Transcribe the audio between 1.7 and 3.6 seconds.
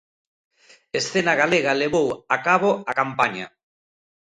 levou a cabo a campaña.